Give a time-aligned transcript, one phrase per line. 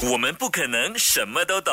[0.00, 1.72] 我们不可能什么都懂，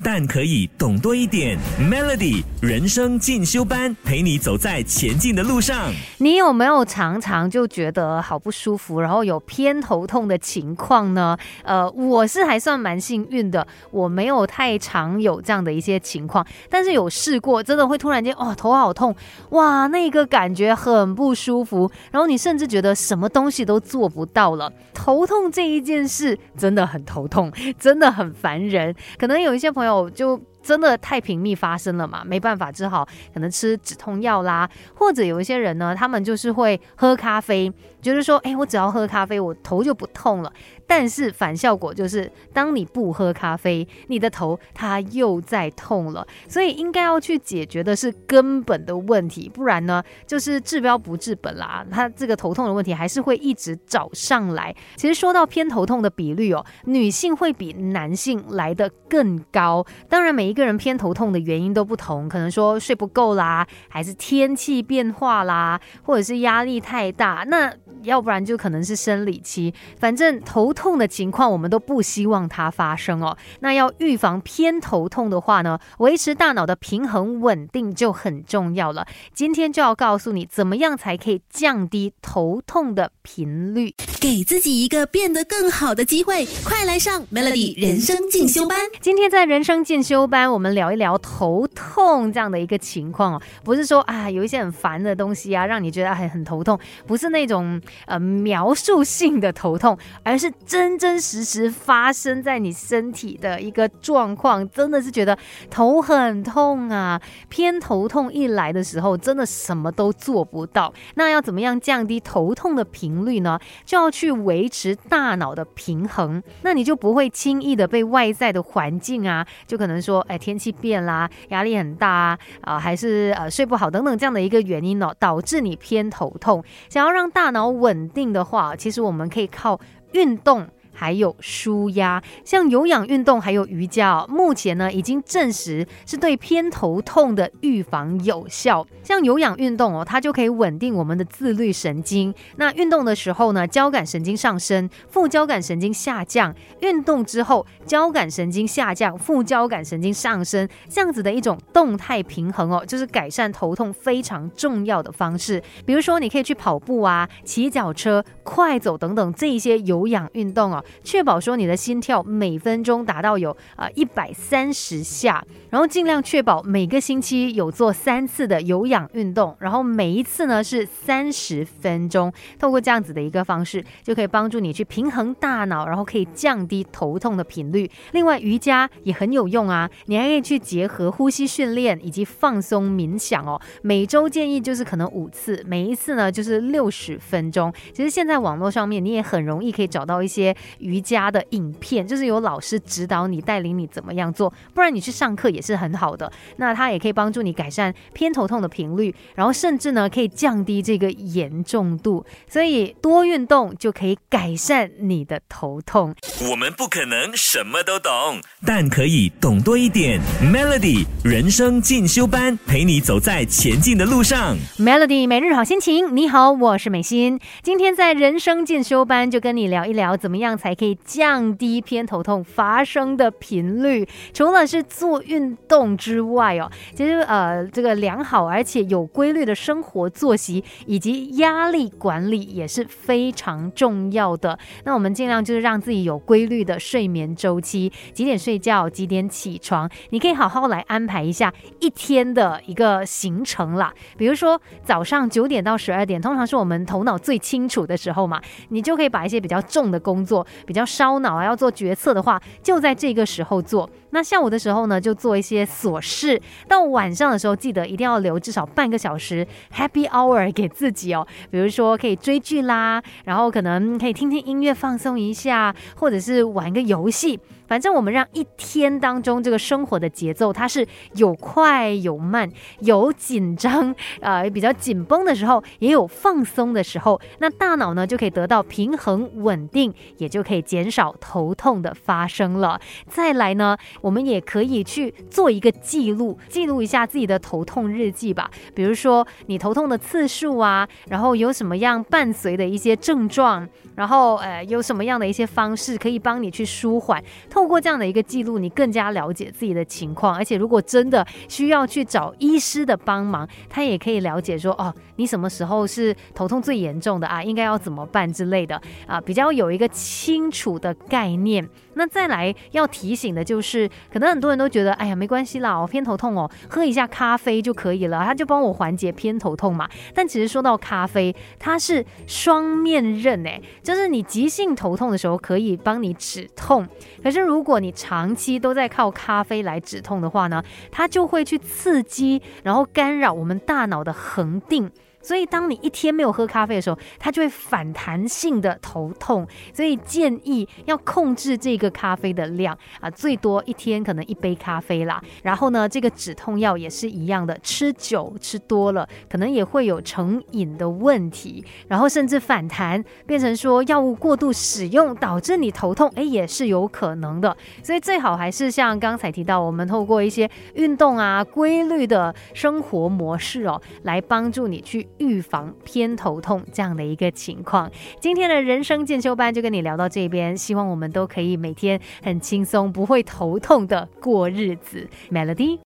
[0.00, 1.58] 但可以懂多一点。
[1.76, 5.92] Melody 人生进修班，陪你走在前进的路上。
[6.18, 11.36] 你有没有常常就觉得好不舒服，然后有偏头痛的情况呢？
[11.64, 19.12] 呃，我是还算蛮幸运的，我没有太常有这样的一些情况，但是有试过，真的会突然间哦头好痛，
[19.50, 24.72] 哇，那个感觉很不舒服，然后你甚至觉得什么东西都做不到了。
[24.92, 27.52] 头痛这一件事真的很头痛。
[27.78, 30.40] 真的很烦人，可能有一些朋友就。
[30.64, 32.24] 真的太频密发生了嘛？
[32.24, 40.50] 没办法，只好可能吃止痛药啦，或者有一些人呢，他们就是会喝咖啡，觉得说，哎，我只要喝咖啡，我头就不痛了。
[40.86, 46.26] 但是反效果就是，当你不喝咖啡，你的头它又在痛了。
[46.48, 51.84] 所以应该要去解决的是根本的问题，不然呢，就是治标不治本啦。
[51.90, 54.74] 它这个头痛的问题还是会一直找上来。
[54.96, 59.84] 其实说到偏头痛的比率哦，女性会比男性来的更高。
[60.08, 60.44] 当然每。
[60.44, 67.74] 一个人偏头痛的原因都不同，可能说睡不够啦，还是天气变化啦，或者是压力太大，那
[68.04, 69.74] 要不然就可能是生理期。
[69.98, 73.36] 反正头痛的情况，我们都不希望它发生哦。
[73.60, 79.06] 那要预防偏头痛的话呢，维持大脑的平衡稳定就很重要了。
[79.32, 86.46] 今天就要告诉你，怎么样才可以降低头痛的频率，给自己一个变得更好的机会。
[86.64, 88.78] 快来上 Melody 人生进修班。
[89.00, 90.44] 今天在人生进修班。
[90.44, 105.38] 我们聊一聊头痛这样的一个情况哦，不是说啊有一些很烦的东西啊，让你觉得很很头痛，不是那种呃描述性的头痛，而是真真实实发生在你身体的一个状况，真的是觉得
[105.70, 110.92] 头很痛啊，偏头痛一来的时候，真的什么都做不到。
[111.14, 113.58] 那要怎么样降低头痛的频率呢？
[113.84, 120.24] 就要去维持大脑的平衡，那你就不会轻易的被外在的环境啊，就可能说。
[120.26, 126.64] 哎天气变啦，压力很大啊，啊，还是呃睡不好等等这样的一个原因呢，导致你偏头痛。
[126.88, 129.78] 想要让大脑稳定的话，其实我们可以靠
[130.12, 130.66] 运动。
[130.94, 138.86] 还有舒压，像有氧运动还有瑜伽，哦目前呢已经证实是对偏头痛的预防有效。
[139.02, 142.32] 像有氧运动哦，它就可以稳定我们的自律神经。
[142.56, 155.62] 那运动的时候呢，交感神经上升，副交感神经下降；运动之后，交感神经下降，副交感神经上升，这样子的一种动态平衡哦，就是改善头痛非常重要的方式。
[155.84, 160.83] 比如说，你可以去跑步啊、骑脚车、快走等等这一些有氧运动哦。
[161.02, 172.32] 确保说你的心跳每分钟达到有啊一百三十下，然后尽量确保每个星期有做三次的有氧运动，然后每一次呢是三十分钟。
[172.58, 177.90] 透过这样子的一个方式，就可以帮助你去平衡大脑，然后可以降低头痛的频率。
[178.12, 183.60] 另外瑜伽也很有用啊，你还可以去结合呼吸训练以及放松冥想哦。
[183.82, 187.72] 每周建议就是可能五次，每一次呢就是六十分钟。
[187.92, 190.54] 其实现在网络上面你也很容易可以找到一些。
[190.78, 196.30] 瑜伽的影片就是有老师指导你、带领你怎么样做，不然你去上课也是很好的。
[196.56, 202.24] 那它也可以帮助你改善偏头痛的频率，然后甚至呢可以降低这个严重度。
[202.48, 206.14] 所以多运动就可以改善你的头痛。
[206.50, 210.20] 我们不可能什么都懂，但可以懂多一点。
[210.42, 214.56] Melody 人生进修班陪你走在前进的路上。
[214.78, 217.40] Melody 每日好心情，你好，我是美心。
[217.62, 224.08] 今天在人生进修班就跟你聊一聊，怎么样才可以降低偏头痛发生的频率。
[224.32, 234.58] 除了是做运动之外哦，其实呃，这个良好而且有规律的生活作息以及压力管理也是非常重要的。
[234.84, 243.92] 那我们尽量就是让自己有规律的睡眠周期，几点睡觉，几点起床，你可以好好来安排一下一天的一个行程啦。
[244.16, 250.46] 比如说早上九点到十二点，通常是我们头脑最清楚的时候嘛，你就可以把一些比较重的工作。
[250.66, 253.88] 比较烧脑啊，要做决策的话，就在这个时候做。
[254.14, 256.40] 那下午的时候呢，就做一些琐事。
[256.68, 259.44] 到晚上的时候，记得一定要留至少半个小时
[259.74, 261.26] happy hour 给自己哦。
[261.50, 267.40] 比如说可以追剧啦，然后可能可以听听音乐放松一下，或者是玩个游戏。
[267.66, 272.48] 反正我们让一天当中这个生活的节奏，它是有快有慢，
[272.80, 277.18] 有紧张，呃，比较紧绷的时候，也有放松的时候。
[277.38, 282.78] 那大脑呢就可以得到平衡稳定，也就可以减少头痛的发生了。
[283.08, 288.50] 再来呢，我们也可以去做一个记录，记录一下自己的头痛日记吧。
[288.74, 297.24] 比如说你头痛的次数啊，然后有什么样伴随的一些症状，然后呃有什么样的一些方式可以帮你去舒缓。
[297.48, 307.42] 透过这样的一个记录，你更加了解自己的情况，而且如果真的需要去找医师的帮忙，他也可以了解说哦，你什么时候是头痛最严重的啊？
[307.42, 311.66] 应该要怎么办之类的啊，比较有一个清楚的概念。
[311.94, 319.88] 那再来要提醒的就是，可能很多人都觉得，哎呀，没关系啦，我偏头痛哦，喝一下咖啡就可以了，它就帮我缓解偏头痛嘛。
[320.14, 326.86] 但其实说到咖啡，它是双面刃哎，就是你急性头痛的时候可以帮你止痛，
[327.22, 334.90] 可是如果你长期都在靠咖啡来止痛的话呢，它就会去刺激，然后干扰我们大脑的恒定。
[335.24, 339.48] 所以，当你一天没有喝咖啡的时候，它就会反弹性的头痛。
[339.72, 345.20] 所以建议要控制这个咖啡的量啊，最多一天可能一杯咖啡啦。
[345.42, 357.56] 然后呢，这个止痛药也是一样的，吃久吃多了，可能也会有成瘾的问题，然后甚至反弹变成说药物过度使用导致你头痛，哎，也是有可能的。
[357.82, 365.08] 所以最好还是像刚才提到，我们透过一些运动啊、规律的生活模式哦，来帮助你去。
[365.18, 367.90] 预防偏头痛这样的一个情况，
[368.20, 375.08] 今天的人生进修班就跟你聊到这边，希望我们都可以每天很轻松，不会头痛的过日子。
[375.30, 375.78] Melody。